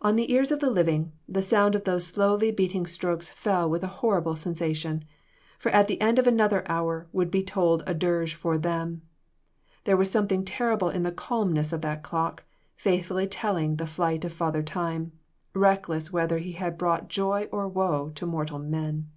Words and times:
On 0.00 0.16
the 0.16 0.32
ears 0.32 0.50
of 0.50 0.60
the 0.60 0.70
living, 0.70 1.12
the 1.28 1.42
sound 1.42 1.74
of 1.74 1.84
those 1.84 2.06
slowly 2.06 2.50
beating 2.50 2.86
strokes 2.86 3.28
fell 3.28 3.68
with 3.68 3.84
a 3.84 4.00
horrible 4.00 4.34
sensation; 4.34 5.04
for 5.58 5.68
at 5.72 5.86
the 5.86 6.00
end 6.00 6.18
of 6.18 6.26
another 6.26 6.66
hour 6.66 7.08
would 7.12 7.30
be 7.30 7.42
tolled 7.42 7.84
a 7.86 7.92
dirge 7.92 8.32
for 8.32 8.56
them. 8.56 9.02
There 9.84 9.98
was 9.98 10.10
something 10.10 10.46
terrible 10.46 10.88
in 10.88 11.02
the 11.02 11.12
calmness 11.12 11.74
of 11.74 11.82
that 11.82 12.02
clock, 12.02 12.44
faithfully 12.74 13.26
telling 13.26 13.76
the 13.76 13.86
flight 13.86 14.24
of 14.24 14.32
Father 14.32 14.62
Time, 14.62 15.12
reckless 15.52 16.10
whether 16.10 16.38
he 16.38 16.52
had 16.52 16.78
brought 16.78 17.08
joy 17.10 17.46
or 17.52 17.68
woe 17.68 18.12
to 18.14 18.24
mortal 18.24 18.58
men. 18.60 19.10